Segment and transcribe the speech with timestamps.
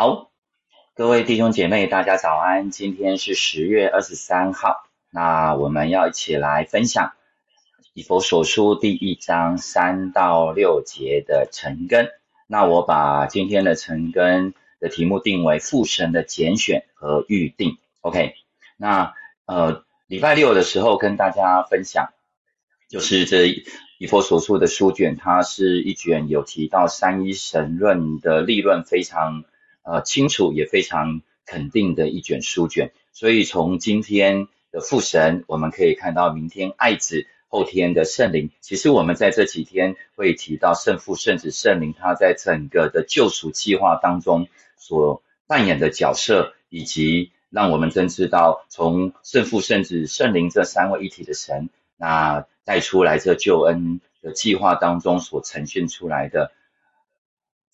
[0.00, 0.30] 好，
[0.94, 2.70] 各位弟兄姐妹，大家早安。
[2.70, 7.12] 今天是十月二十三号，那我们要一起来分享
[7.92, 12.08] 以佛所书第一章三到六节的成根。
[12.46, 17.76] 那我把今天的成根的题目定为父神的拣选和预定。
[18.00, 18.36] OK，
[18.78, 19.12] 那
[19.44, 22.08] 呃，礼拜六的时候跟大家分享，
[22.88, 23.48] 就是这
[23.98, 29.44] 以佛所书的书卷，它是一卷有提到三一神论的立论非常。
[29.82, 38.50] 呃，清楚也非常肯定的一卷书卷，所以从今天的父神，我们可以看到明天爱子，后天的圣灵。
[38.60, 56.52] 其实我们在这几天会提到圣父、圣子、圣灵，他在整个的救赎计划当中所扮演的角色，以及让我们真知道从圣父、圣子、圣灵这三位一体的神，那带出来这救恩的计划当中所呈现出来的。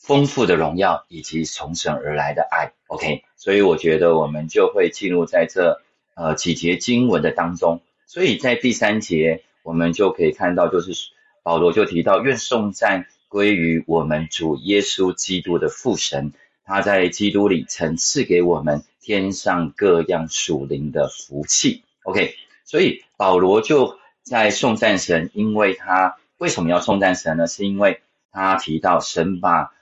[0.07, 5.81] 丰富的荣耀以及从神而来的爱，OK，所以我觉得我们就会进入在这
[6.15, 7.81] 呃几节经文的当中。
[8.07, 10.93] 所以在第三节，我们就可以看到，就是
[11.43, 16.33] 保罗就提到，愿颂赞归于我们主耶稣基督的父神，
[16.65, 22.37] 他在基督里曾赐给我们天上各样属灵的福气，OK。
[22.65, 27.49] 所以保罗就在颂赞神，因为他为什么要颂赞神呢？
[27.49, 28.01] 是因为
[28.31, 29.73] 他提到神把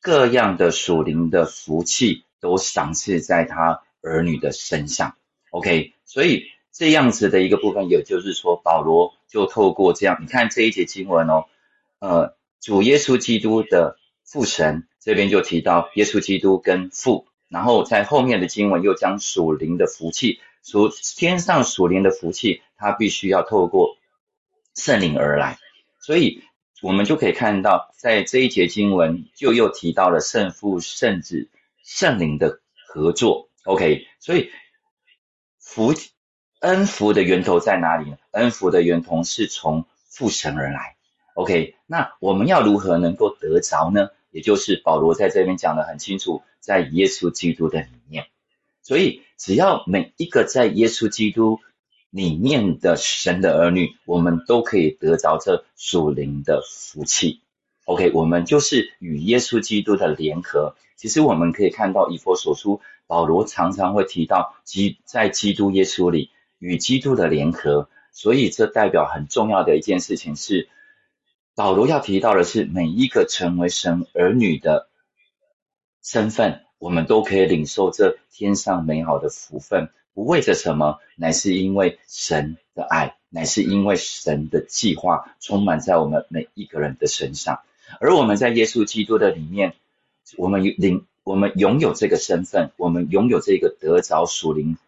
[0.00, 5.16] 各样的属灵的福气都赏赐在他儿女的身上
[5.50, 11.46] ，OK，所以这样子的一个部分，也就是说，保罗就透过这样，你看这一节经文哦，
[11.98, 23.96] 呃，主耶稣基督的父神这边就提到耶稣基督跟父，然后在后面的经文又将属灵的福气，属天上属灵的福气，它必须要透过
[24.74, 25.58] 圣灵而来，
[26.00, 26.42] 所以。
[26.82, 31.48] 我们就可以看到，在这一节经文就又提到了圣父、圣子、
[31.82, 33.48] 圣灵的合作。
[33.64, 34.50] OK，所以
[35.58, 35.94] 福
[36.60, 38.18] 恩福的源头在哪里呢？
[38.32, 40.96] 恩福的源头是从父神而来。
[41.34, 44.10] OK，那我们要如何能够得着呢？
[44.30, 48.26] 也就是保罗在这边讲的很清楚，在耶稣基督的里面。
[48.82, 51.60] 所以只要每一个在耶稣基督。
[52.10, 57.40] 里面的神的儿女，我们都可以得着这属灵的福气。
[57.84, 60.74] OK，我们就是与耶稣基督的联合。
[60.96, 67.88] 其实我们可以看到以佛所书，保罗常常会提到基在基督耶稣里与基督的联合。
[68.12, 70.70] 所以这代表很重要的一件事情是，
[71.54, 74.88] 保罗要提到的是每一个成为神儿女的
[76.02, 79.90] 身份，我们都可以领受这天上美好的福分。
[80.16, 87.60] 不为着什么，乃是因为神的爱，乃是因为神的计划充满在我们每一个人的身上。
[88.00, 89.74] 而我们在耶稣基督的里面，
[90.38, 94.78] 我们领我们拥有这个身份，我们拥有这个得着属灵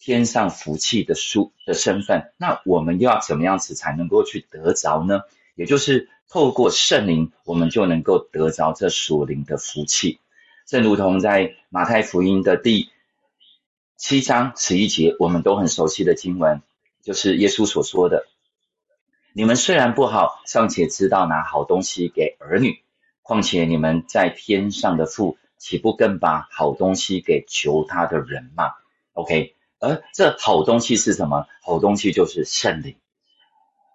[0.00, 2.32] 天上福气的书的身份。
[2.36, 5.22] 那我们又要怎么样子才能够去得着呢？
[5.54, 10.18] 也就是透过圣灵，我们就能够得着这属灵的福气。
[10.66, 12.88] 正如同在马太福音的第。
[14.02, 16.60] 七章十一节，我们都很熟悉的经文，
[17.04, 18.26] 就是耶稣所说的
[19.32, 22.82] ：“你们虽然不好，尚且知道拿好东西给儿女，
[23.22, 28.72] 况且你们在天上的父，岂不更把好东西给求他的人吗
[29.12, 31.46] ？”OK，而这好东西是什么？
[31.62, 32.96] 好东西就是圣灵。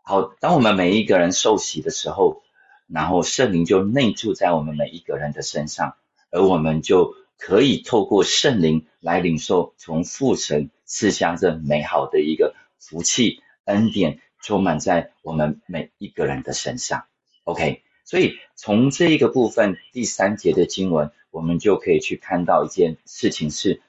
[0.03, 2.44] 好，当我们每一个人受洗的时候，
[2.88, 5.97] 然后圣灵就内住在我们每一个人的身上，
[6.31, 7.13] 而我们就。
[7.37, 17.05] 可以透过圣灵来领受从父神赐下这美好的一个福气恩典，充满在我们每一个人的身上。
[17.43, 23.81] OK，所以从这一个部分第三节的经文，我们就可以去看到一件事情是：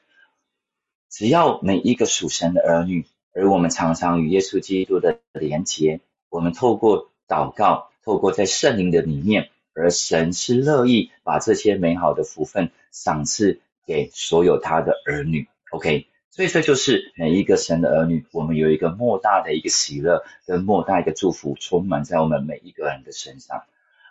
[1.09, 9.51] 只要每一个属神的儿女，而我们常常与耶稣基督的连结，我们透过祷告，透过在圣灵的里面。
[9.79, 23.63] 而神是乐意把这些美好的福分赏赐给所有他的儿女，OK，所以这就是每一个神的儿女，我们有一个莫大的一个喜乐跟莫大一个祝福充满在我们每一个人的身上。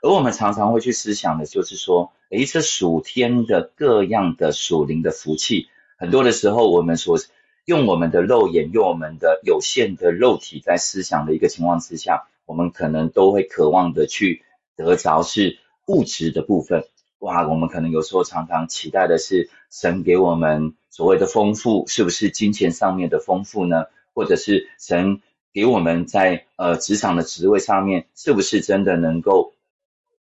[0.01, 7.18] 而我们常常会去思想的就是说，诶，这属天的各样的属灵的福气，很多的时候我们所
[7.65, 14.44] 用我们的肉眼，用我们的有限的肉体在思想的一个情况之下，我们可能都会渴望的去。
[14.75, 15.57] 得着是
[15.88, 16.86] 物质的部分，
[17.19, 17.48] 哇！
[17.48, 23.86] 我们可能有时候常常期待的是神给我们所谓的丰富，是不是金钱上面的丰富呢？
[24.13, 25.22] 或者是神
[25.54, 29.54] 给我们在呃职场的职位上面，是不是真的能够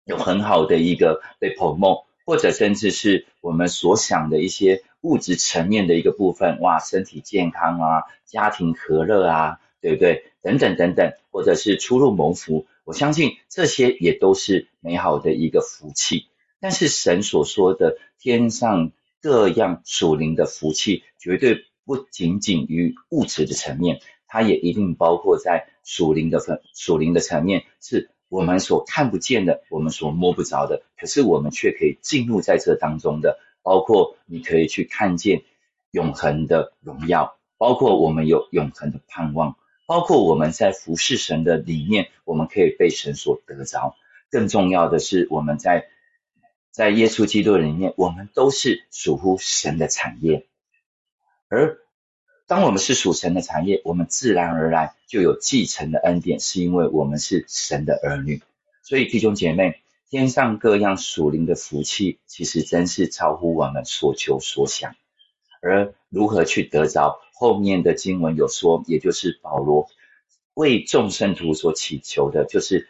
[0.04, 10.24] 有很好的一个被捧梦或者甚至是我们所想的一些物质层面的一个部分，哇，身体健康啊，家庭和乐啊，对不对？
[10.42, 16.26] 等等等等，或者是出入谋福，我相信这些也都是美好的一个福气。
[16.60, 18.92] 但是神所说的天上
[19.22, 28.10] 各样属灵的福气，绝对不仅仅于物质的层面，它也一定包括在属灵的分属灵的层面是。
[28.28, 35.44] 我们所看不见的，我们所摸不着的，可是我们却可以进入在这当中的，包括你可以去看见
[35.92, 39.56] 永恒的荣耀，包括我们有永恒的盼望，
[39.86, 43.96] 包括我们在服侍神的里面，我们可以被神所得着。
[44.30, 45.88] 更重要的是，我们在
[46.72, 50.46] 在耶稣基督里面，我们都是属乎神的产业，
[51.50, 51.80] 而。
[52.48, 58.44] 当我们是属神的产业，我们自然而然就有继承的恩典，是因为我们是神的儿女。
[58.84, 59.82] 所以弟兄姐妹，
[60.12, 64.96] 天上各样属灵的福气，其实真是超乎我们所求所想。
[65.60, 67.20] 而如何去得着？
[67.36, 69.88] 后面的经文有说，也就是保罗
[70.56, 72.88] 为众圣徒所祈求的，就是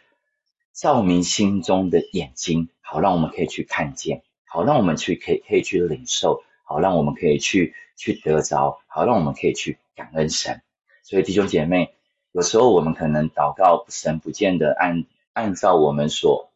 [0.72, 7.74] 照明心中的眼睛，好让我们可以去看见，好让我们去可以可以去领受，好让我们可以去。
[7.98, 10.60] 去得着，好让我们可以去感恩神。
[11.02, 11.94] 所以弟兄姐妹，
[12.30, 16.50] 有时候我们可能祷告，神不见得按按照我们所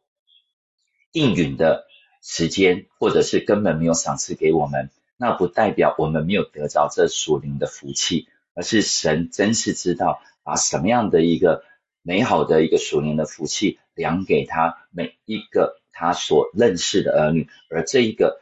[1.12, 1.86] 应允的
[2.20, 4.90] 时间，或者是根本没有赏赐给我们，
[5.20, 11.62] 那不代表我们没有得着这属灵的福气，而是神真是知道把什么样的一个
[12.00, 18.40] 美好的一个属灵的福气量给他每一个他所认识的儿女，而这一个。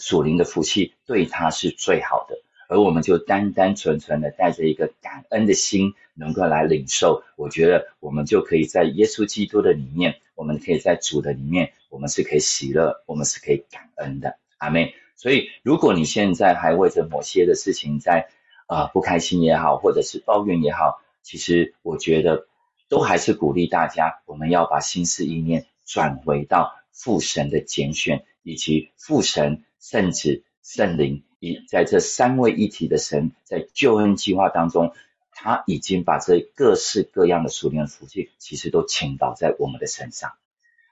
[0.00, 2.36] 属灵的福气对他是最好的，
[2.68, 7.24] 而我们就单单纯纯的带着一个感恩的心，能够来领受。
[7.34, 14.38] 我觉得我们就可以在耶稣基督的里面，我们可以在主的里面，我们是可以喜乐，我们是可以感恩的。
[14.58, 18.30] 阿妹，所以如果你现在还为着某些的事情在
[18.66, 22.46] 啊不开心也好，或者是抱怨也好，其实我觉得
[22.88, 29.64] 都还是鼓励大家，我们要把心思意念转回到父神的拣选以及父神。
[29.80, 34.92] 圣子、圣灵，以在这三位一体的神，在救恩计划当中，
[35.30, 40.32] 他已经把这各式各样的属灵的福气，其实都倾倒在我们的身上。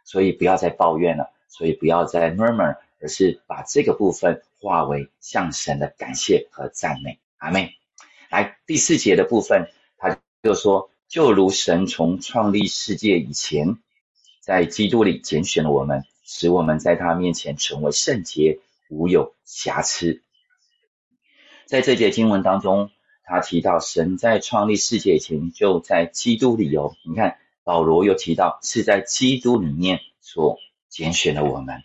[0.05, 7.19] 所以不要再抱怨了，所以不要再 murmur，而是把这个部分化为向神的感谢和赞美。
[7.37, 7.75] 阿妹，
[8.31, 13.79] 来第四节的部分，他就说：就如神从创立世界以前，
[14.41, 18.61] 在基督里拣选了我们，使我们在他面前成为圣洁。
[18.89, 20.23] 无有瑕疵。
[21.65, 22.93] 在这节经文当中，
[23.25, 26.95] 他提到神在创立世界以前就在基督里哦。
[27.03, 31.83] 你看保罗又提到是在基督里面所拣选了我们，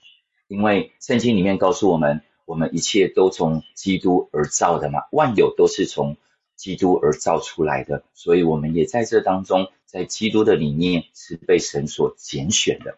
[0.52, 6.18] 因为圣经里面告诉我们，我们一切都从基督而造的嘛，万有都是从
[6.58, 12.98] 基督而造出来的，所以我们也在这当中，在基督的里面是被神所拣选的。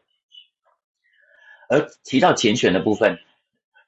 [1.69, 3.19] 而提到拣选的部分。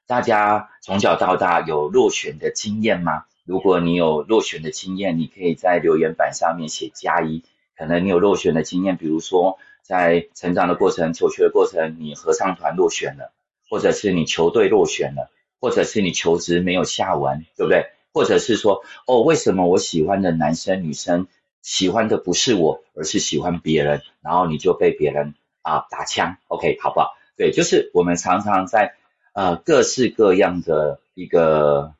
[0.08, 3.24] 大家从小到大有落选的经验吗？
[3.44, 7.42] 如果你有落选的经验，你可以在留言板上面写加一。
[7.76, 13.32] 可能你有落选的经验，比如说在成长的过程、求学的过程，你合唱团落选了，
[13.68, 15.30] 或者是你球队落选了，
[15.60, 17.86] 或者是你求职没有下文，对不对？
[18.12, 21.26] 或者是说，哦，为什么我喜欢的男生女生
[21.62, 27.10] 喜欢的不是我，而是喜欢别人，然后你就被别人啊打枪？OK，好不好？
[27.36, 28.94] 对，就是我们常常在。
[29.38, 31.92] 呃，各式各样的一个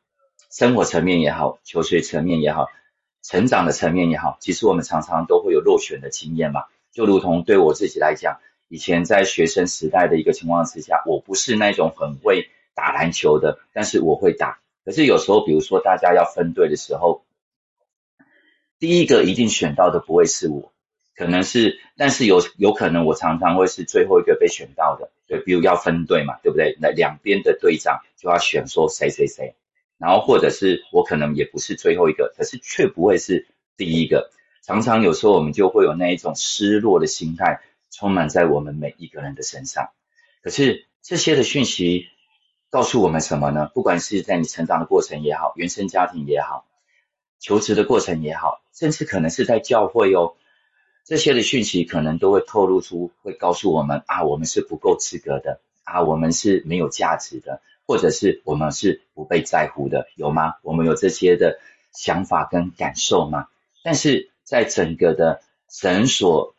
[0.50, 2.68] 生活层面也好，求学层面也好，
[3.22, 6.62] 成长的层面也好，其实我们常常都会有落选的经验嘛。
[6.92, 14.58] 就如同对我自己来讲，以前在学生时代的一个情况之下，我不是那种很会打篮球的，但是我会打。
[14.84, 17.24] 可是有时候，比如说大家要分队的时候，
[18.78, 20.72] 第一个一定选到的不会是我。
[21.14, 26.76] 可能是，但是有有可能我常常会是最后一个被选到的，对，比如要分队嘛，对不对？
[26.78, 29.54] 那两边的队长就要选说谁谁谁，
[29.96, 33.46] 然后或者是我可能也不是最后一个，可是却不会是
[33.78, 34.30] 第一个。
[34.62, 37.62] 常常有时候我们就会有那一种失落的心态
[37.96, 39.88] 充满在我们每一个人的身上。
[40.42, 42.08] 可是这些的讯息
[42.68, 43.70] 告诉我们什么呢？
[43.72, 46.66] 不管是在你成长的过程也好，原生家庭也好，
[47.40, 50.34] 求职的过程也好，甚至可能是在教会哦。
[51.06, 60.56] 这些的讯息可能都会透露出，会告诉我们啊，我们是不够资格的啊，我们是没有价值的，或者是我们是不被在乎的，有吗？
[60.62, 61.60] 我们有这些的
[61.92, 63.46] 想法跟感受吗？
[63.82, 66.55] 但是在整个的神所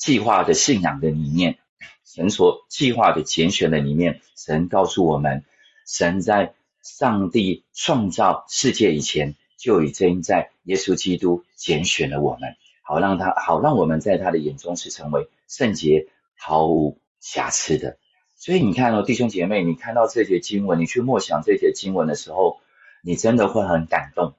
[0.00, 1.58] 计划的信仰的里面，
[2.06, 5.44] 神所计划的拣选的里面，神告诉我们，
[5.86, 17.98] 神在上帝创造世界以前，就已经在耶稣基督拣选了我们，好让他好让我们在他的眼中是成为圣洁、毫无瑕疵的。
[18.36, 22.58] 所以你看哦，弟兄姐妹，你看到这节经文，你去默想这节经文的时候，
[23.02, 24.32] 你真的会很感动，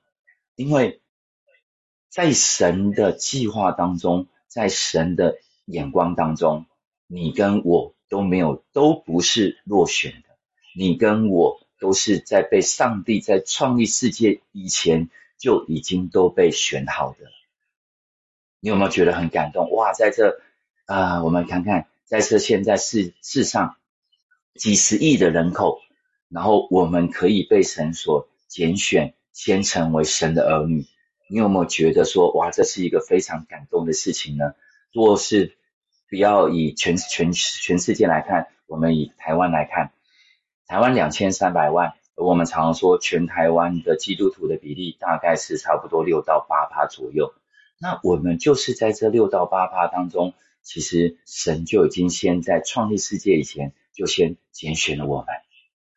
[0.56, 1.02] 因为
[2.10, 5.38] 在神的计划当中，在神的
[5.72, 6.66] 眼光当中，
[7.08, 10.30] 你跟我都没有，都不是落选的。
[10.76, 17.32] 你跟我都是在被上帝在创立世界以前就已经都被选好的。
[18.60, 19.72] 你有没有觉得很感动？
[19.72, 20.40] 哇，在这
[20.86, 23.78] 啊，我们看看，在这现在世世上。
[24.54, 25.80] 几十亿的人口，
[26.28, 30.86] 然后我们可以被神所拣选，先成为神的儿女。
[31.30, 34.54] 你有没有觉得说，哇，这是一个非常感动的事情呢？
[34.92, 35.56] 若是
[36.12, 39.92] 不要以全全全世界来看，我们以台湾来看，
[40.68, 47.34] 台湾两千三百万，我们常说全台湾的基督徒的比例大概是差不多六到八趴左右。
[47.80, 53.74] 那我们就是在这六到八趴当中，其实神就已经先在创立世界以前。
[53.94, 55.28] 就先拣选了我们，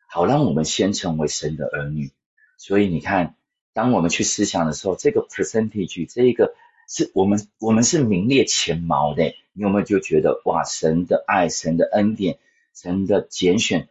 [0.09, 2.11] 好让我们先成为神的儿女。
[2.59, 3.37] 所以你看，
[3.73, 6.57] 当我们去思想的时候，这个 percentage 这一个
[6.89, 9.35] 是我们我们是名列前茅的。
[9.53, 12.39] 你有没有就觉得哇，神的爱、神的恩典、
[12.75, 13.89] 神的拣选，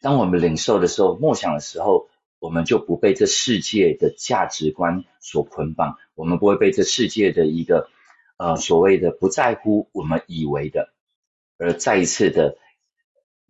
[0.00, 7.88] 当我们领受的时候、默想的时候，我们就不被这世界的价值观所捆绑，我们不会被这世界的一个
[8.36, 10.92] 呃所谓的不在乎我们以为的，
[11.58, 12.58] 而再一次的。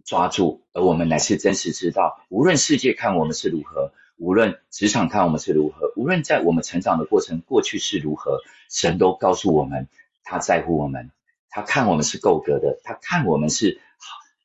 [0.04, 9.88] 抓住，而我们乃是真实知道，无论世界看我们是如何，无论职场看我们是如何，无论在我们成长的过程过去是如何，神都告诉我们，
[10.24, 11.10] 他在乎我们，
[11.50, 13.80] 他看我们是够格的，他看我们是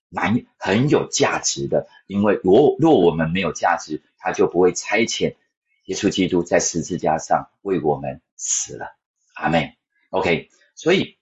[0.09, 1.87] 蛮很有价值的。
[2.05, 5.35] 因为若若我们没有价值，他就不会差遣
[5.85, 8.97] 耶稣基督在十字架上为我们死了。
[9.35, 9.73] 阿门。
[10.09, 11.17] OK，所以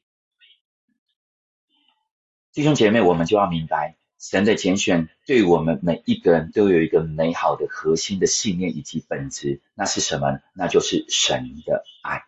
[2.52, 3.99] 弟兄姐妹，我们就要明白。
[4.20, 10.42] 神的拣选对我们每一个人都有一个美好的核心的信念以及本质，那是什么？
[10.54, 12.26] 那就是神的爱。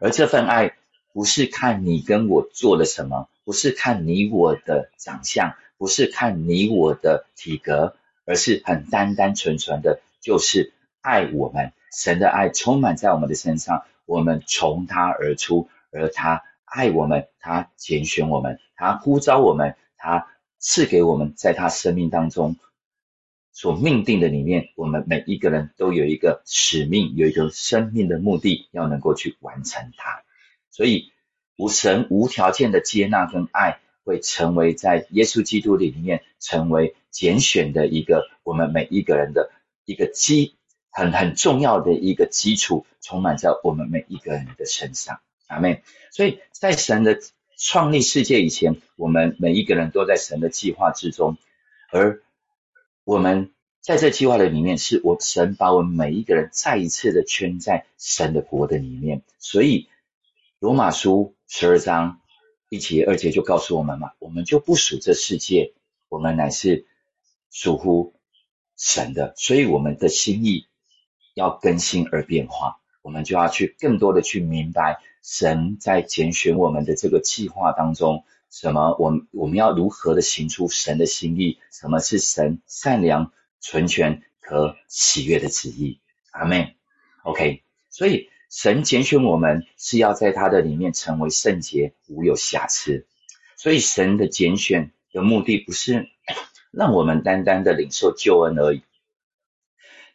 [0.00, 0.74] 而这份爱
[1.12, 7.94] 不是看你跟我做了什么，不是看你我的长相，不是看你我的体格，
[8.24, 11.74] 而是很单单纯纯的，就是爱我们。
[11.92, 20.30] 神的爱充满在我们的身上，我们从他而出，而他爱我们，他拣选我们，他呼召我们，他。
[20.66, 22.56] 赐给我们在他生命当中
[23.52, 30.24] 所命定的里面，我们每一个人都有一个使命，有一个生命的目的，要能够去完成它。
[30.70, 31.12] 所以，
[31.58, 39.50] 无神无条件的接纳跟爱，会成为在耶稣基督里面成为拣选的一个我们每一个人的
[39.84, 40.54] 一个基
[40.90, 45.20] 很很重要的一个基础，充满在我们每一个人的身上。
[45.46, 47.20] 阿妹，所以在神的。
[47.66, 51.38] 创立世界以前，我们每一个人都在神的计划之中，
[51.90, 52.22] 而
[53.04, 59.22] 我们在这计划的里面，是我神把我们每一个人再一次的圈在神的国的里面。
[59.38, 59.88] 所以
[60.58, 62.20] 罗马书十二章
[62.68, 65.72] 一节二节就告诉我们嘛，我们就不属这世界，
[66.10, 66.84] 我们乃是
[67.50, 68.12] 属乎
[68.76, 70.66] 神的，所以我们的心意
[71.32, 72.78] 要更新而变化。
[73.04, 81.58] 我们就要去更多的去明白神在拣选我们的这个计划当中，什么我们我们要如何的行出神的心意？
[81.70, 83.30] 什么是神善良、
[83.60, 86.00] 纯全和喜悦的旨意？
[86.30, 86.74] 阿门。
[87.24, 93.06] OK，所以神拣选我们是要在他的里面成为圣洁、无有瑕疵。
[93.56, 96.08] 所以神的拣选的目的不是
[96.72, 98.82] 让我们单单的领受救恩而已。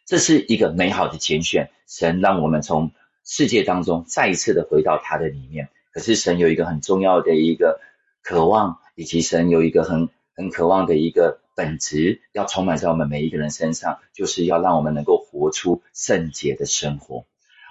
[0.06, 2.92] 这是一个美好的拣选，神让我们从
[3.24, 5.68] 世界当中再一次的回到他的里面。
[5.92, 7.80] 可是神有一个很重要的一个
[8.22, 17.24] 渴望，以及神有一个很很渴望的一个本质，要充满在我们每一个人身上，就是要让我们能够活出圣洁的生活。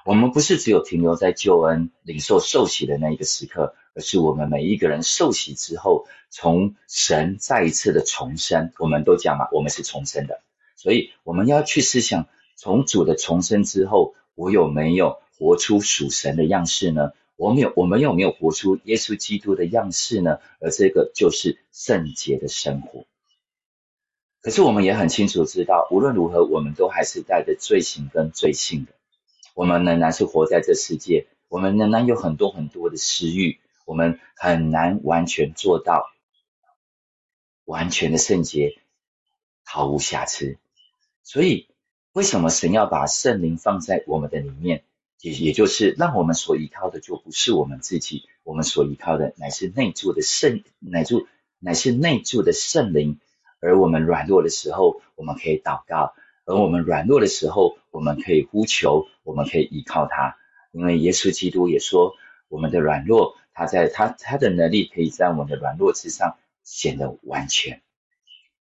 [0.06, 8.74] 我们不是只有停留在救恩领受受洗的那一个时刻，而是我们每一个人受洗之后，从神再一次的重生。
[8.80, 10.42] 我们都讲嘛，我们是重生的。
[10.76, 12.28] 所以我们要去思想，
[12.60, 17.14] 从主的重生之后，我有没有活出属神的样式呢？
[17.38, 20.40] 我们有，我们有没有活出耶稣基督的样式呢？
[20.60, 23.06] 而这个就是圣洁的生活。
[24.42, 28.92] 可是我们也很清楚知道，无论如何，我们都还是带着罪行跟罪性的。
[29.54, 36.10] 我们仍然是活在这世界，我们仍然有很多很多的私欲，我们很难完全做到
[37.64, 38.78] 完全的圣洁，
[39.64, 40.58] 毫无瑕疵。
[41.24, 41.70] 所以，
[42.14, 44.84] 为什么神要把圣灵放在我们的里面？
[45.22, 51.28] 也也就是让我们所依靠的就不是我们自己，我们所依靠的乃是内住的圣，乃住
[51.60, 53.20] 乃是内住的圣灵。
[53.60, 56.14] 而我们软弱的时候，我们可以祷告；
[56.46, 60.38] 而我们软弱的时候，我们可以呼求，我们可以依靠他。
[60.72, 62.16] 因为耶稣基督也说，
[62.48, 67.82] 我们的软弱，他在他他的能力可以在我们的软弱之上显得完全。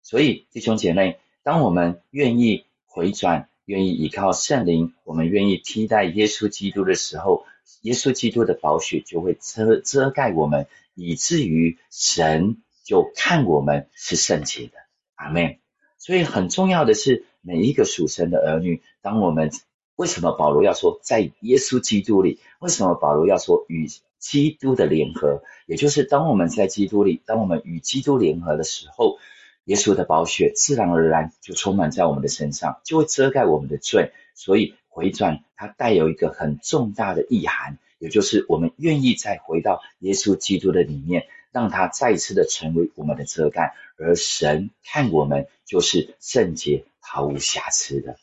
[0.01, 3.47] 所以弟兄姐妹，当我们愿意回转。
[3.65, 7.45] 愿意依靠圣灵，我们愿意替代耶稣基督的时候，
[7.83, 14.73] 耶稣基督的宝血就会遮遮盖我们，以至于神就看我们是圣洁的。
[15.15, 15.57] 阿门。
[15.99, 19.51] 所以很重要的是，每一个属神的儿女，当我们
[19.95, 22.39] 为什么保罗要说在耶稣基督里？
[22.59, 25.43] 为什么保罗要说与基督的联合？
[25.65, 29.19] 也就是当我们在基督里，当我们与基督联合的时候。
[29.65, 34.11] 耶稣的宝血自然而然就充满在我们的身上，就会遮盖我们的罪。
[34.33, 43.75] 所以回转它带有一个很重大的意涵，也就是我们愿意再回到耶稣基督的里面，让他再次的成为我们的遮盖。
[43.97, 48.17] 而神看我们就是圣洁、毫无瑕疵的。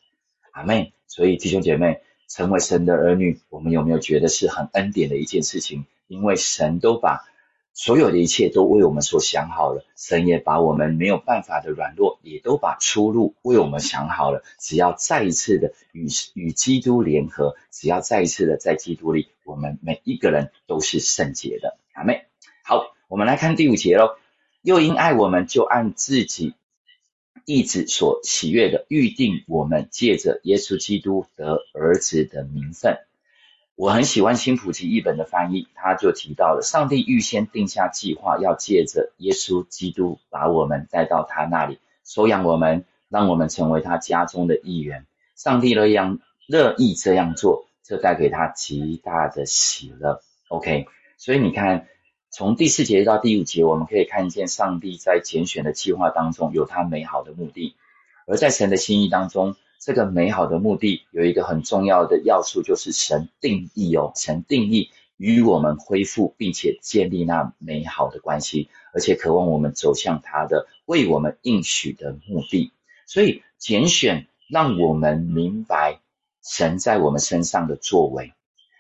[0.51, 5.87] 阿妹，所以弟兄姐妹，成为神的儿女，我们有没有觉得是很恩典的一件事情？
[6.09, 7.25] 因为神都把。
[7.79, 14.43] 所有的一切都为我们所想好了，神也把我们没有办法的软弱，也都把出路为我们想好了。
[14.59, 21.79] 只要再一次的与与基督联合，只要再一次的在基督里，我们每一个人都是圣洁的。
[21.93, 22.27] 阿妹，
[22.65, 24.17] 好，我们来看第五节喽。
[24.61, 26.55] 又因爱我们，就按自己
[27.45, 32.99] 意志所喜悦的预定，我们借着耶稣基督得儿子的名分。
[33.79, 45.07] 我很喜欢新普及译本的翻译，他就提到了上帝预先定下计划，要借着耶稣基督把我们带到他那里，收养我们，让我们成为他家中的一员。
[45.37, 46.19] 上帝乐样
[46.49, 50.23] 乐意这样做，这带给他极大的喜乐。
[50.49, 51.87] OK，所以你看，
[52.31, 57.77] 从第四节到第五节，我们可以看见上帝在拣选的计划当中有他美好的目的，
[58.27, 59.55] 而在神的心意当中。
[59.81, 72.73] 这个美好的目的有一个很重要的要素，就是神定义哦，神定义与我们恢复，并且建立那美好的关系，而且渴望我们走向他的为我们应许的目的。
[73.07, 76.01] 所以拣选让我们明白
[76.43, 78.33] 神在我们身上的作为，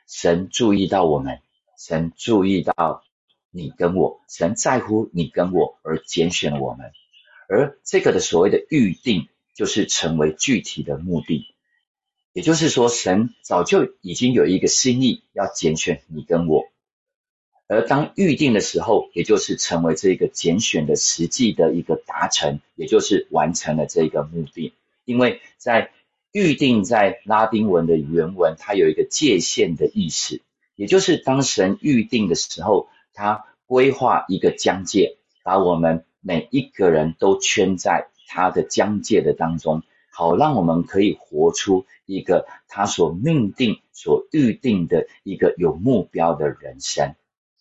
[0.06, 1.40] 神注意到我们，
[1.78, 3.02] 神注意到
[3.50, 6.90] 你跟我，神在乎你跟我而拣选我们，
[7.48, 9.28] 而这个的所谓的预定。
[9.58, 11.48] 就是成为具体的目的，
[12.32, 16.68] 也就是说，神早就已经有一个心意要拣选你跟我，
[17.66, 24.74] 而当预定的时候，也就是成为这个拣选的实际的一个达成，也就是完成了这个目的。
[25.04, 25.90] 因为在
[26.30, 30.40] 预定在拉丁文的原文，它有一个界限的意思，
[30.76, 38.06] 也就是当神预定的时候，他规划一个疆界，把我们每一个人都圈在。
[38.28, 47.14] 他的疆界的当中，好让我们可以活出一个他所命定、所预定的一个有目标的人生，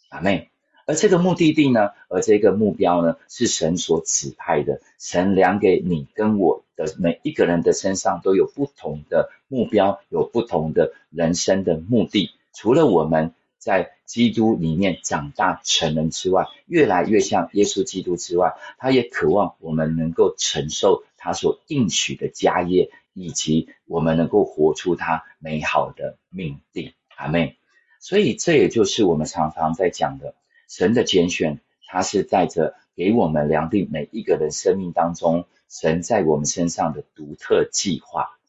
[0.09, 0.49] 阿妹。
[0.85, 4.81] 而这个目的地呢，而这个目标呢，是神所指派的。
[4.99, 12.31] 神量给你跟我的每一个人的身上都有不同的目标，有不同的人生的目的。
[12.53, 13.33] 除了我们。
[13.67, 26.93] 在基督里面长大成人之外，越来越像耶稣基督之外，他也渴望我们能够承受他所应许的家业，以及我们能够活出他美好的命定。
[27.17, 27.57] 阿妹。
[27.99, 30.33] 所以这也就是我们常常在讲的
[30.69, 38.39] 神的拣选，他是带着给我们量定每一个人生命当中神在我们身上的独特计划。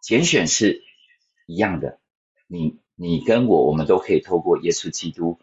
[0.00, 0.84] 拣选是
[1.46, 1.98] 一样的，
[2.46, 2.78] 你。
[3.02, 5.38] 你跟我，我们都可以透过耶稣基督，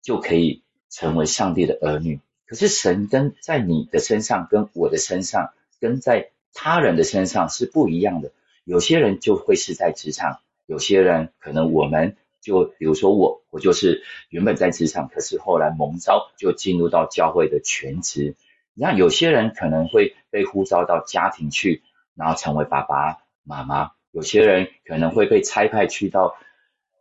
[0.00, 2.18] 就可以成为上帝的儿女。
[2.46, 8.32] 可是神跟在你的身上，跟我的身上，跟在他人的身上是不一样的。
[8.64, 18.34] 有些人就会是在职场，有些人可能我们就比如说我，我就是原本在职场，可是后来蒙召就进入到教会的全职。
[18.72, 21.82] 那有些人可能会被呼召到家庭去，
[22.14, 23.90] 然后成为爸爸妈妈。
[24.10, 26.38] 有些人可能会被差派去到。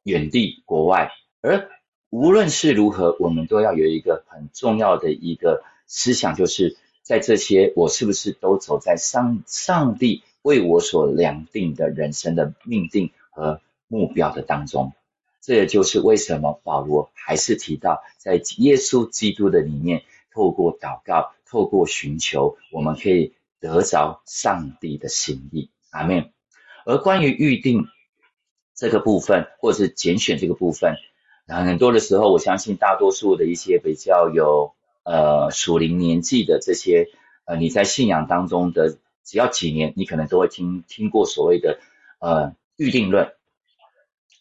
[0.07, 1.69] 远地国外，而
[2.09, 14.93] 无论是如何，我们都要有一个很重要的一个思想，就是在这些我是不是都走在上上帝为我所量定的人生的命定和目标的当中？
[15.41, 25.69] 这也就是为什么保罗还是提到，在耶稣基督的里面，透过祷告，透过寻求，我们可以得着上帝的心意。
[25.89, 26.31] 阿门。
[26.85, 27.87] 而关于预定
[28.77, 30.97] 这个部分，或者是拣选这个部分，
[31.47, 37.09] 那很多的时候，我相信大多数的一些比较有呃属灵年纪的这些
[37.45, 41.79] 呃你在信仰当中的，只要几年，你可能都会听听过所谓的
[42.19, 43.33] 呃预定论。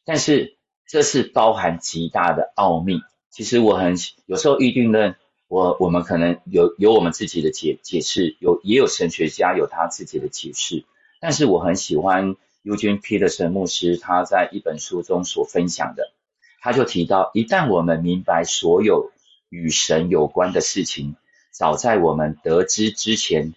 [0.04, 3.00] 但是这是包含极大的奥秘。
[3.30, 3.96] 其实我很
[4.26, 5.16] 有时候预定论，
[5.48, 10.84] 我我们可能有有我们自己的解解释，有也有神学家有他自己的解释。
[11.20, 16.12] 但是我很喜欢 ugnp 的陈牧师他在一本书中所分享的，
[16.60, 19.12] 他就提到，一旦我们明白所有
[19.48, 21.16] 与神有关的事情，
[21.50, 23.54] 早在我们得知之前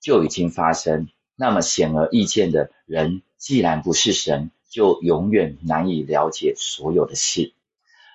[0.00, 4.50] 就已经发生，那么显而易见的人，既然不是神。
[4.70, 7.54] 就永远难以了解所有的事。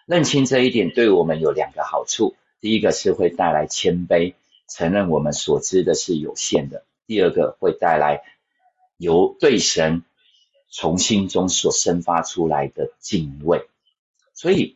[0.06, 4.36] 认清这一点，对我们有两个好处：第一个是会带来谦卑，
[4.70, 8.22] 承认我们所知的是有限的；第二个会带来
[8.98, 10.04] 由对神
[10.74, 13.68] 从心中所生发出来的敬畏。
[14.34, 14.76] 所以，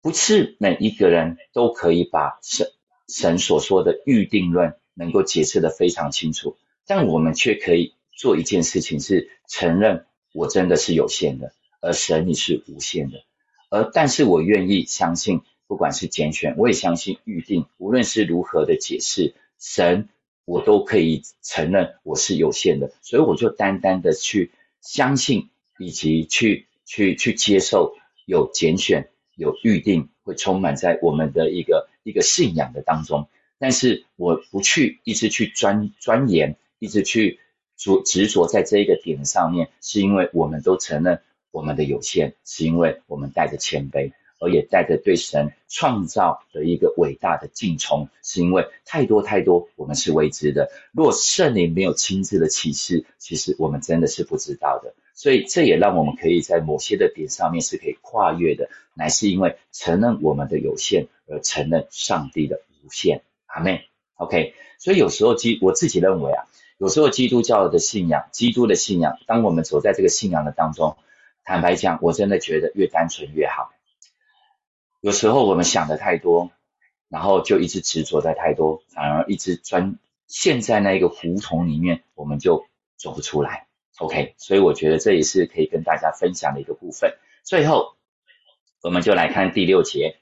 [0.00, 2.72] 不是每一个人都可以把神
[3.06, 7.94] 神所说的预定论能够解释的非常清楚，但我们却可以。
[8.14, 13.24] 做一件事情是承认我真的是有限的，而神你是无限的，
[13.68, 20.08] 而但是我愿意相信，不管是拣选，我也相信预定，无论是如何的解释，神
[20.44, 24.50] 我都可以承认我是有限的，所以我就单单的去
[24.80, 27.94] 相信，以及去去去接受
[28.26, 33.28] 有拣选有预定会充满在我们的一个一个信仰的当中，
[33.58, 37.38] 但是我不去一直去钻钻研，一直去。
[37.74, 50.68] 执执着在这一个点上面，是因为我们都承认我们的有限，是因为我们带着谦卑，而也带着对神创造的一个伟大的敬崇，是因为太多太多我们是未知的。
[50.92, 54.94] 若圣灵没有亲自的启示，其实我们真的是不知道的。
[55.14, 63.22] 所以这也让我们可以在某些的点上面是可以跨越的，乃是因为承认我们的有限，而承认上帝的无限。
[63.46, 64.54] 阿妹，OK。
[64.78, 66.44] 所以有时候基我自己认为啊。
[66.78, 70.96] 有时候基督教的信仰，基督的信仰，当我们走在这个信仰的当中，
[71.44, 73.70] 坦白讲，我真的觉得越单纯越好。
[75.02, 76.50] 有时候我们想的太多，
[77.08, 82.64] 然后就一直执着在太多，反而一直钻陷在那个胡同里面，我们就
[82.96, 83.66] 走不出来。
[83.98, 87.18] OK，所以我觉得这也是可以跟大家分享的一个部分。
[87.42, 87.96] 最后，
[88.80, 90.16] 我们就来看第六节。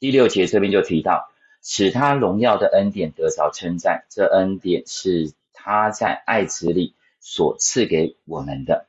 [0.00, 1.30] 第六节这边就提到，
[1.62, 5.32] 使他荣耀的恩典得着称赞，这恩典是。
[5.66, 8.86] 他在爱子里所赐给我们的。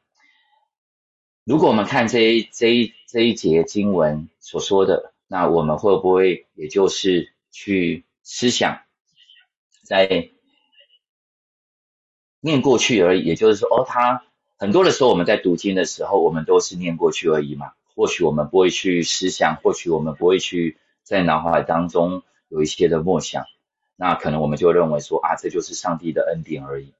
[1.45, 8.81] 如果我们看这一这一这一节经文所说的，那我们会不会也就是去思想，
[9.83, 10.29] 在
[12.39, 13.23] 念过去而已？
[13.23, 14.23] 也就是说，哦，他
[14.57, 17.73] 很多的时候我们在读经的时候，我们都是念过去而已嘛。
[17.95, 23.45] 或许我们不会去思想，或许我们不会去在脑海当中有一些的默想。
[23.95, 26.93] 那可能我们就认为说啊，这就是上帝的恩典而已。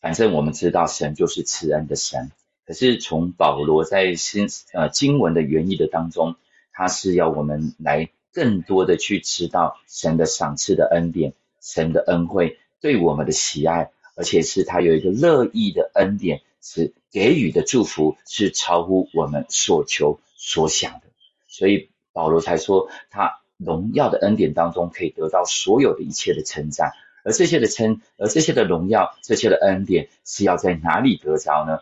[0.00, 2.30] 反正我们知道神就是慈恩的神。
[2.66, 6.36] 可是从保罗在新呃经文的原意的当中，
[6.80, 21.02] 他是要我们来更多的去知道神的赏赐的恩典，神的恩惠对我们的喜爱，而且是他有一个乐意的恩典，是给予的祝福是超乎我们所求所想的。
[21.48, 23.36] 所以保罗才说他。
[23.62, 26.92] 荣耀的恩典当中，可以得到所有的一切的称赞，
[27.24, 31.80] 而这些的称，而这些的荣耀，这些的恩典是要在哪里得着呢？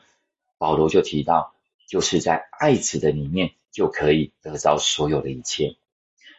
[0.58, 1.54] 保罗就提到，
[1.86, 5.76] 就是在爱子的里面就可以得着所有的一切。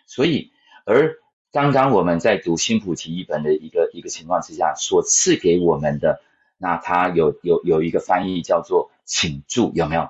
[0.06, 0.52] 所以，
[0.86, 1.18] 而
[1.52, 6.22] 刚刚我们在读新普提一本的一个一个情况之下，所赐给我们的，
[6.58, 10.10] 那他有有有一个翻译叫做“请注”，有没有？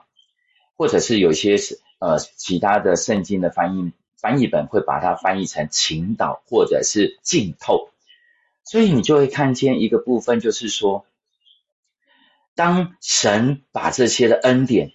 [0.75, 3.91] 或者是有些是呃其他的圣经的翻译。
[4.21, 7.89] 翻译本会把它翻译成倾倒或者是浸透，
[8.65, 11.05] 所以你就会看见一个部分，就是说，
[12.53, 14.91] 当神把这些的恩典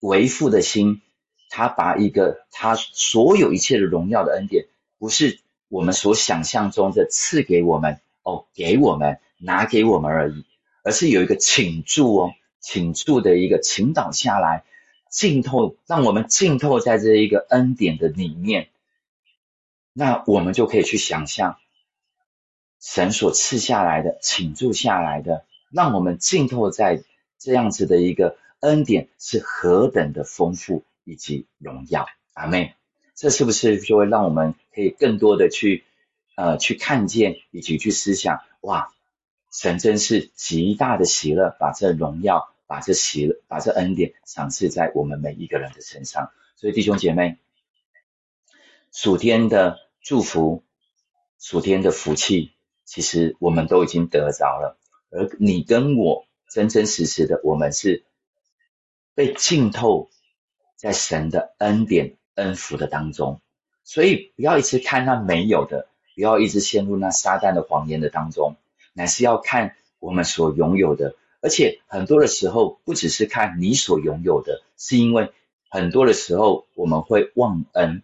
[0.00, 1.00] 为父的心，
[1.48, 4.66] 他把一个他所有一切的荣耀的恩典，
[4.98, 10.44] 不是我们所想象中的赐给我们哦，给我们拿给我们而已，
[10.82, 14.64] 而是有一个倾注哦，倾注的一个倾倒下来。
[15.08, 18.68] 浸透，让我们浸透在这一个恩典的里面，
[19.94, 21.56] 那我们就可以去想象
[22.80, 27.02] 神所赐下来的、倾注下来的，让我们浸透在
[27.38, 32.06] 这样子的一个恩典是何等的丰富以及荣耀。
[32.34, 32.74] 阿妹，
[33.14, 35.84] 这是不是就会让我们可以更多的去
[36.34, 38.92] 呃去看见以及去思想，哇，
[39.50, 46.30] 神真是极大的喜乐，把这荣耀、把这喜乐、把这恩典赏赐在我们每一个人的身上。
[46.56, 47.38] 所以弟兄姐妹，
[48.92, 50.62] 属天的祝福、
[51.38, 52.52] 属天的福气，
[52.84, 54.76] 其实我们都已经得着了。
[55.10, 58.04] 而你跟我真真实实的，我们是
[59.14, 60.10] 被浸透
[60.76, 63.40] 在神的恩典、恩福的当中。
[63.82, 68.54] 所以不要一直看那没有的，不要一直陷入那撒旦的谎言的当中，
[68.92, 71.16] 乃是要看我们所拥有的。
[71.40, 75.32] 而且很多的时候，不只是看你所拥有的，是因为。
[75.68, 78.02] 很多的时候，我们会忘恩，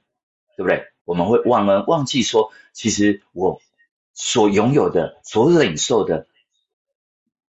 [0.57, 0.89] 对不对？
[1.05, 3.63] 我们会忘恩，忘记说，其实我
[4.13, 6.27] 所拥有的、所领受的、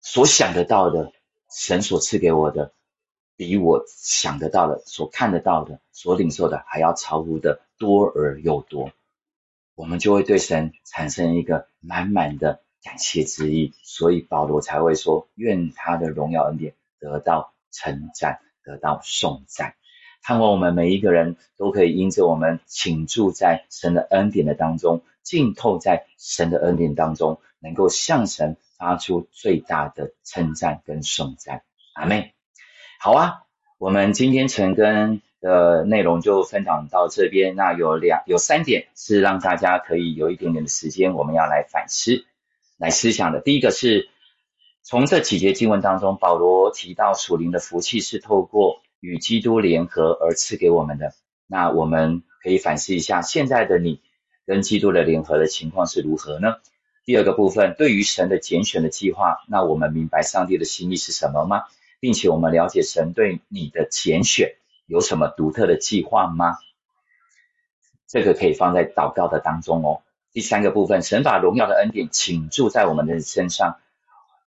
[0.02, 1.12] 所想得到的，
[1.52, 2.72] 神所赐给我的，
[3.38, 8.92] 比我想得到的、所看得到的、所领受的还要超乎的多而又多。
[9.76, 19.76] 我们就会对神产生一个满满的感谢之意，所以保罗才会说：愿他的荣耀恩典得到称赞，得到颂赞。
[20.24, 31.62] 盼望我们每一个人都可以因着我们倾注在神的恩典的当中，浸透在神的恩典当中，能够向神发出最大的称赞跟颂赞。
[31.94, 32.34] 阿妹，
[33.00, 33.44] 好啊，
[33.78, 37.56] 我们今天晨更的内容就分享到这边。
[37.56, 42.26] 那有两有三点是让大家可以有一点点的时间，我们要来反思、
[42.78, 43.40] 来思想的。
[43.40, 44.10] 第一个是
[44.84, 48.82] 从这几节经文当中，保罗提到属灵的福气是透过。
[49.00, 51.14] 与基督联合而赐给我们的，
[51.46, 54.02] 那我们可以反思一下，现在的你
[54.48, 56.56] 跟基督的联合的情况是如何呢？
[57.06, 61.66] 第二个部分，对于神的拣选的计划，那我们明白上帝的心意是什么吗？
[62.00, 64.56] 并且我们了解神对你的拣选
[64.86, 66.58] 有什么独特的计划吗？
[68.08, 70.02] 这个可以放在祷告的当中哦。
[70.32, 73.78] 第三个部分，神把荣耀的恩典倾注在我们的身上，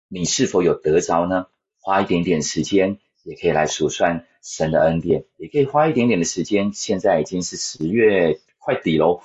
[0.07, 1.47] 你是否有得着呢？
[1.79, 2.99] 花一点点时间。
[3.23, 6.71] 也可以来数算神的恩典，也可以花一点点的时间。
[6.73, 9.21] 现在已经是十月快底喽，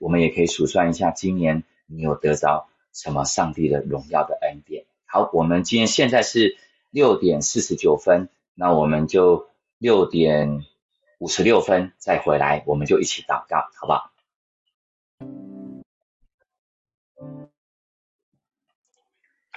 [0.00, 4.84] 我们也可以数算一下，今年你有得着什么上帝的荣耀的恩典？
[5.06, 6.58] 好，我们今天现在是
[6.96, 10.64] 六点四十九分，那我们就六点
[11.18, 14.10] 五十六分再回来，我们就一起祷告，好不好？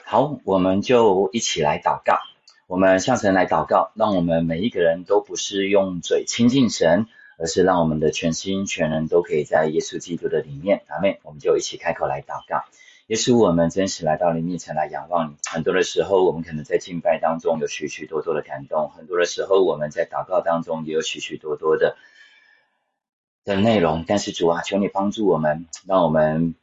[0.03, 2.19] 好，我们就一起来祷告。
[2.67, 10.83] 我们向神来祷告，让我们每一个人都不是用嘴亲近神，而是让我们的全心全人都可以在耶稣基督的里面。
[10.89, 12.65] 阿妹，我们就一起开口来祷告。
[13.09, 15.35] 耶稣，我们真实来到你面前来仰望你。
[15.49, 21.97] 很多的时候，我们可能在敬拜当中有许许多多的感动；很多的时候，我们在祷告当中也有许许多多的
[23.43, 24.05] 的内容。
[24.07, 26.53] 但是主啊，求你帮助我们，让我们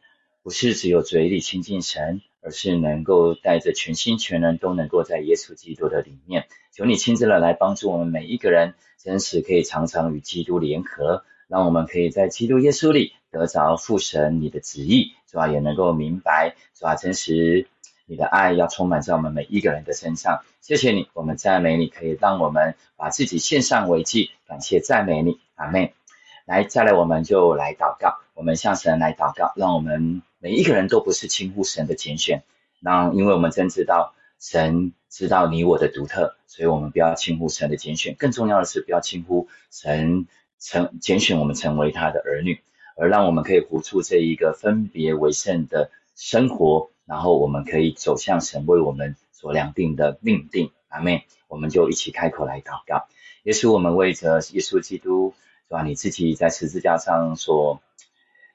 [0.44, 2.22] 不是只有嘴里亲近神。
[2.42, 15.48] 而是能够带着全心全人都能够在耶稣基督的里面，求你亲自的来帮助我们每一个人，真实可以常常与基督联合，让我们可以在基督耶稣里得着父神你的旨意，是吧？
[15.48, 16.94] 也能够明白，是吧？
[16.94, 17.68] 真实
[18.06, 20.42] 你的爱要充满在我们每一个人的身上。
[20.60, 25.94] 谢谢你，我们赞美你，可以让我们把自己献上为祭，感谢赞美你，阿妹。
[26.44, 30.22] 来，再来，我们就来祷告，我们向神来祷告，让我们。
[30.38, 32.44] 每一个人都不是轻忽神的拣选，
[32.78, 38.14] 那因为我们真知道神知道你我的独特，所以我们不要轻忽神的拣选。
[38.16, 42.60] 更重要的是，不要轻忽神成拣选我们成为他的儿女，
[42.96, 50.70] 而让我们可以活出这一个分别为圣的生活，然后我们可以走向神为我们所量定的命定。
[50.88, 53.06] 阿妹，我们就一起开口来祷告。
[53.44, 55.34] 耶稣，我们为着耶稣基督，
[55.68, 55.82] 是吧？
[55.82, 57.80] 你自己在十字架上所。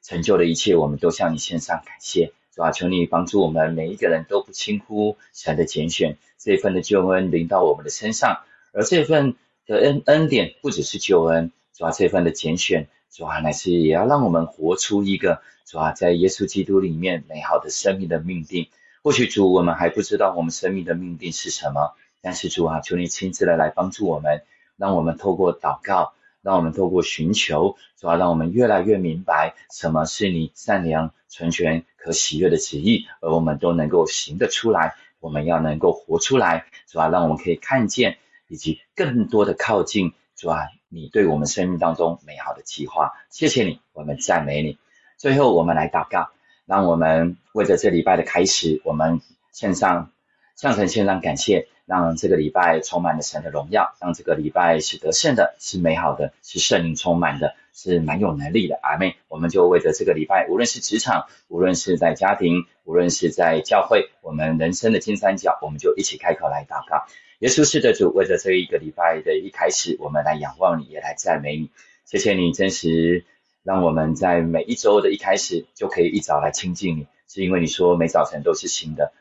[0.04, 2.72] 成就的一切，我们都向你献上感谢，是吧？
[2.72, 8.40] 求你帮助我们每一个人都不轻忽神的拣选，这份的救恩临到我们的身上，
[8.74, 9.36] 而这份
[9.68, 11.92] 的恩恩典不只是救恩，是吧？
[11.92, 13.40] 这份的拣选，主啊？
[13.40, 15.94] 乃是也要让我们活出一个，主啊？
[15.94, 18.68] 在耶稣基督里面美好的生命的命定。
[19.02, 24.44] 或许主我们还不知道我们生命的命定是什么，但是主啊，求你亲自的来帮助我们，
[24.78, 26.14] 让我们透过祷告。
[26.44, 34.96] 让我们透过寻求，主要让我们越来越明白什么是你善良、纯全、可喜悦的旨意，而我们都能够行得出来。
[35.20, 38.18] 我们要能够活出来，主要让我们可以看见，
[38.48, 40.62] 以及更多的靠近，主啊
[40.94, 43.14] 你对我们生命当中美好的计划。
[43.30, 44.78] 谢谢你，我们赞美你。
[45.18, 46.32] 最后，我们来祷告，
[46.66, 49.22] 让我们为着这礼拜的开始，我们
[49.54, 50.12] 献上
[50.58, 58.78] 向神献上感谢，让这个礼拜充满了神的荣耀，让这个礼拜是得胜的，是美好的，是圣灵充满的，是蛮有能力的。
[58.82, 67.06] 阿妹，我们就为着这个礼拜，无论是职场，无论是在家庭，无论是在教会，我们人生的金三角，我们就一起开口来祷告。
[67.42, 71.72] 耶稣是的主，为着这一个礼拜的一开始，我们来仰望你，也来赞美你。
[72.06, 73.26] 谢谢你真实，
[73.64, 79.12] 让我们在每一周的一开始就可以一早来亲近你，是因为你说每早晨都是新的。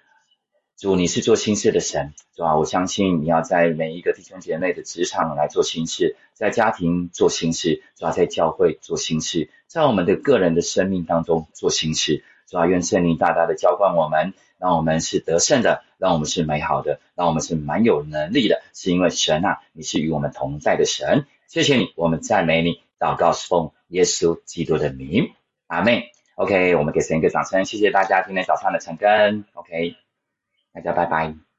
[0.77, 2.59] 主，你是做新事的神，是吧？
[2.59, 21.27] 我相信你要在每一个弟兄姐妹的职场来做新事，在家庭做新事，主要在教会做新事，在我们的个人的生命当中做新事，主要愿圣灵大大的浇灌我们，让我们是得胜的，让我们是美好的，让我们是蛮有能力的，是因为神啊，你是与我们同在的神。
[21.47, 25.33] 谢谢你，我们赞美你，祷告奉耶稣基督的名，
[25.69, 26.11] 阿妹。
[26.35, 29.45] OK，我们给神一个掌声，谢谢大家今天早上的晨更。
[29.55, 29.95] OK。
[30.73, 31.50] 大家拜拜。